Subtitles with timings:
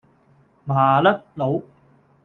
[0.65, 1.61] 麻甩佬